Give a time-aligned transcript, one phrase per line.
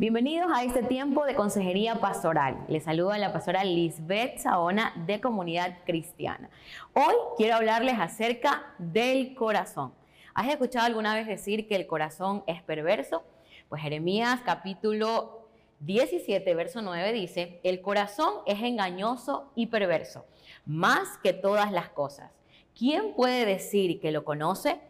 [0.00, 2.64] Bienvenidos a este tiempo de consejería pastoral.
[2.68, 6.48] Les saluda la pastora Lisbeth Saona de Comunidad Cristiana.
[6.94, 9.92] Hoy quiero hablarles acerca del corazón.
[10.32, 13.24] ¿Has escuchado alguna vez decir que el corazón es perverso?
[13.68, 15.50] Pues Jeremías capítulo
[15.80, 20.24] 17, verso 9 dice, el corazón es engañoso y perverso,
[20.64, 22.32] más que todas las cosas.
[22.74, 24.80] ¿Quién puede decir que lo conoce?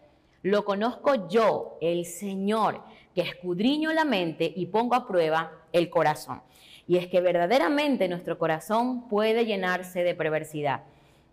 [0.42, 2.82] Lo conozco yo, el Señor,
[3.14, 6.42] que escudriño la mente y pongo a prueba el corazón.
[6.86, 10.82] Y es que verdaderamente nuestro corazón puede llenarse de perversidad,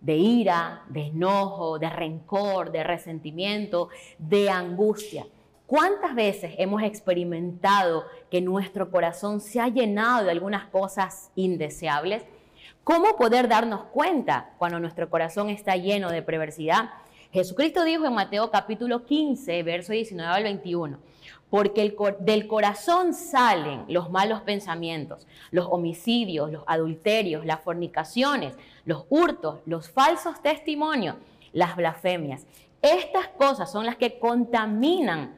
[0.02, 5.26] de ira, de enojo, de rencor, de resentimiento, de angustia.
[5.66, 12.24] ¿Cuántas veces hemos experimentado que nuestro corazón se ha llenado de algunas cosas indeseables?
[12.84, 16.92] ¿Cómo poder darnos cuenta cuando nuestro corazón está lleno de perversidad?
[17.34, 20.98] Jesucristo dijo en Mateo capítulo 15, verso 19 al 21,
[21.50, 28.54] porque del corazón salen los malos pensamientos, los homicidios, los adulterios, las fornicaciones,
[28.86, 31.16] los hurtos, los falsos testimonios,
[31.54, 32.46] las blasfemias.
[32.82, 35.36] Estas cosas son las que contaminan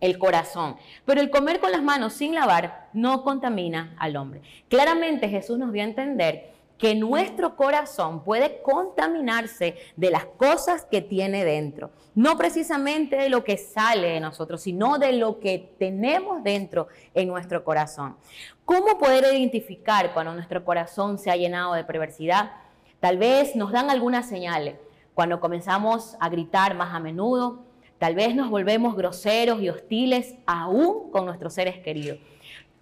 [0.00, 0.76] el corazón.
[1.04, 4.42] Pero el comer con las manos sin lavar no contamina al hombre.
[4.68, 6.52] Claramente Jesús nos dio a entender
[6.82, 11.92] que nuestro corazón puede contaminarse de las cosas que tiene dentro.
[12.16, 17.28] No precisamente de lo que sale de nosotros, sino de lo que tenemos dentro en
[17.28, 18.16] nuestro corazón.
[18.64, 22.50] ¿Cómo poder identificar cuando nuestro corazón se ha llenado de perversidad?
[22.98, 24.74] Tal vez nos dan algunas señales.
[25.14, 27.62] Cuando comenzamos a gritar más a menudo,
[27.98, 32.18] tal vez nos volvemos groseros y hostiles aún con nuestros seres queridos.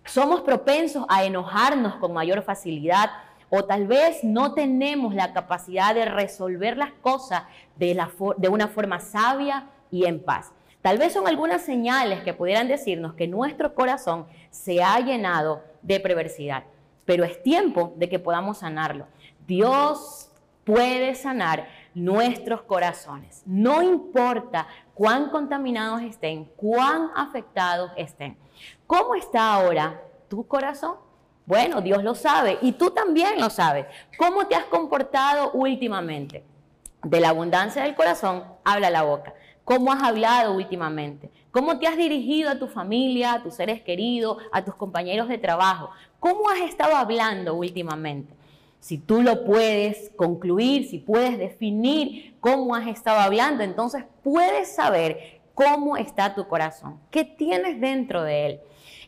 [0.06, 3.10] Somos propensos a enojarnos con mayor facilidad
[3.50, 7.42] o tal vez no tenemos la capacidad de resolver las cosas
[7.76, 10.52] de, una forma sabia y en paz.
[10.80, 16.00] Tal vez son algunas señales que pudieran decirnos que nuestro corazón se ha llenado de
[16.00, 16.64] perversidad,
[17.04, 19.06] pero es tiempo de que podamos sanarlo.
[19.46, 20.30] Dios
[20.64, 23.42] puede sanar nuestros corazones.
[23.44, 28.38] No importa cuán contaminados estén, cuán afectados estén.
[28.86, 31.09] ¿Cómo está ahora tu corazón?
[31.50, 33.86] Bueno, Dios lo sabe y tú también lo sabes.
[34.16, 36.44] ¿Cómo te has comportado últimamente?
[37.02, 39.34] De la abundancia del corazón habla la boca.
[39.64, 41.28] ¿Cómo has hablado últimamente?
[41.50, 45.38] ¿Cómo te has dirigido a tu familia, a tus seres queridos, a tus compañeros de
[45.38, 45.90] trabajo?
[46.20, 48.32] ¿Cómo has estado hablando últimamente?
[48.78, 55.40] Si tú lo puedes concluir, si puedes definir cómo has estado hablando, entonces puedes saber
[55.54, 58.60] cómo está tu corazón, qué tienes dentro de él.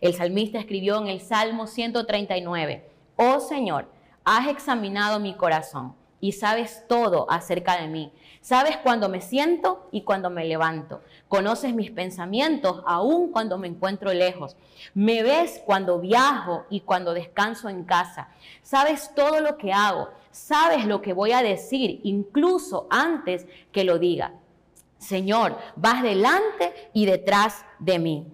[0.02, 3.86] El salmista escribió en el Salmo 139, Oh Señor,
[4.24, 8.12] has examinado mi corazón y sabes todo acerca de mí.
[8.40, 11.02] Sabes cuando me siento y cuando me levanto.
[11.28, 14.56] Conoces mis pensamientos aún cuando me encuentro lejos.
[14.92, 18.28] Me ves cuando viajo y cuando descanso en casa.
[18.60, 20.08] Sabes todo lo que hago.
[20.32, 24.32] Sabes lo que voy a decir incluso antes que lo diga.
[24.98, 28.26] Señor, vas delante y detrás de mí.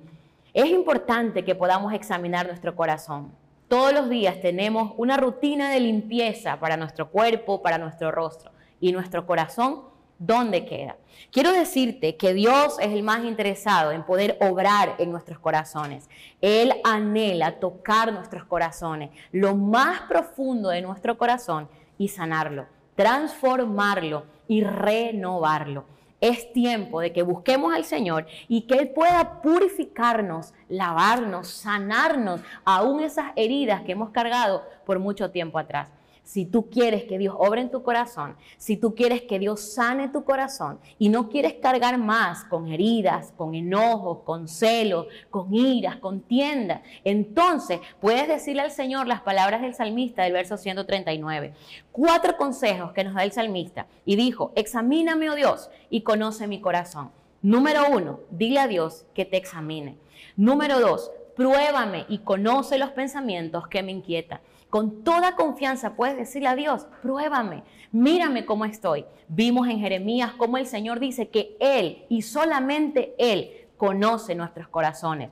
[0.58, 3.30] Es importante que podamos examinar nuestro corazón.
[3.68, 8.50] Todos los días tenemos una rutina de limpieza para nuestro cuerpo, para nuestro rostro.
[8.80, 9.82] Y nuestro corazón,
[10.18, 10.96] ¿dónde queda?
[11.30, 16.10] Quiero decirte que Dios es el más interesado en poder obrar en nuestros corazones.
[16.40, 24.64] Él anhela tocar nuestros corazones, lo más profundo de nuestro corazón y sanarlo, transformarlo y
[24.64, 25.84] renovarlo.
[26.20, 33.00] Es tiempo de que busquemos al Señor y que Él pueda purificarnos, lavarnos, sanarnos, aún
[33.00, 35.90] esas heridas que hemos cargado por mucho tiempo atrás
[36.28, 40.10] si tú quieres que Dios obre en tu corazón, si tú quieres que Dios sane
[40.10, 45.96] tu corazón y no quieres cargar más con heridas, con enojos, con celos, con iras,
[45.96, 51.54] con tiendas, entonces puedes decirle al Señor las palabras del salmista del verso 139.
[51.92, 56.60] Cuatro consejos que nos da el salmista y dijo, examíname, oh Dios, y conoce mi
[56.60, 57.10] corazón.
[57.40, 59.96] Número uno, dile a Dios que te examine.
[60.36, 64.40] Número dos, pruébame y conoce los pensamientos que me inquietan.
[64.70, 67.62] Con toda confianza puedes decirle a Dios, pruébame,
[67.92, 69.04] mírame cómo estoy.
[69.28, 75.30] Vimos en Jeremías cómo el Señor dice que Él y solamente Él conoce nuestros corazones.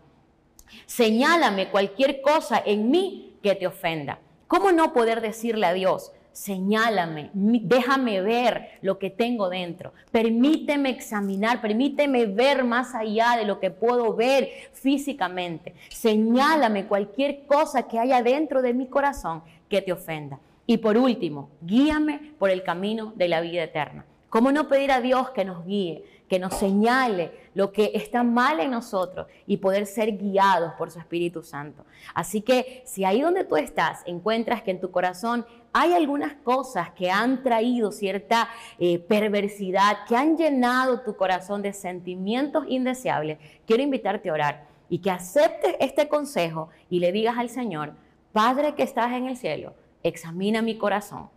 [0.87, 4.20] Señálame cualquier cosa en mí que te ofenda.
[4.47, 11.62] ¿Cómo no poder decirle a Dios, señálame, déjame ver lo que tengo dentro, permíteme examinar,
[11.62, 18.23] permíteme ver más allá de lo que puedo ver físicamente, señálame cualquier cosa que haya
[18.23, 20.38] dentro de mi corazón que te ofenda.
[20.67, 24.05] Y por último, guíame por el camino de la vida eterna.
[24.29, 28.61] ¿Cómo no pedir a Dios que nos guíe, que nos señale lo que está mal
[28.61, 31.84] en nosotros y poder ser guiados por su Espíritu Santo.
[32.14, 36.90] Así que si ahí donde tú estás encuentras que en tu corazón hay algunas cosas
[36.90, 43.82] que han traído cierta eh, perversidad, que han llenado tu corazón de sentimientos indeseables, quiero
[43.82, 47.94] invitarte a orar y que aceptes este consejo y le digas al Señor,
[48.32, 51.31] Padre que estás en el cielo, examina mi corazón,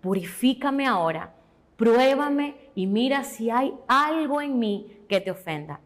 [0.00, 1.32] purifícame ahora,
[1.80, 5.80] pruébame y mira si hay algo en mí que te ofenda.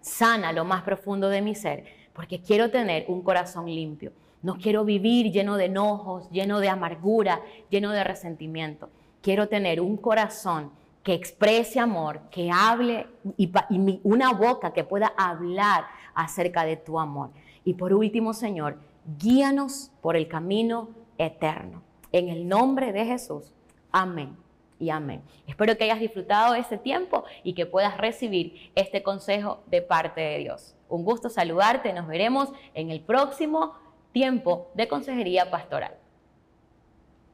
[0.00, 1.84] Sana lo más profundo de mi ser,
[2.14, 4.12] porque quiero tener un corazón limpio.
[4.40, 8.88] No quiero vivir lleno de enojos, lleno de amargura, lleno de resentimiento.
[9.20, 10.70] Quiero tener un corazón
[11.02, 13.52] que exprese amor, que hable y,
[14.04, 15.84] una boca que pueda hablar
[16.14, 17.32] acerca de tu amor.
[17.66, 18.78] Y por último, Señor,
[19.18, 20.88] guíanos por el camino
[21.18, 21.82] eterno.
[22.12, 23.52] En el nombre de Jesús.
[23.92, 24.47] Amén
[24.78, 25.22] y amén.
[25.46, 30.38] Espero que hayas disfrutado este tiempo y que puedas recibir este consejo de parte de
[30.38, 30.76] Dios.
[30.88, 31.92] Un gusto saludarte.
[31.92, 33.74] Nos veremos en el próximo
[34.12, 35.97] tiempo de consejería pastoral.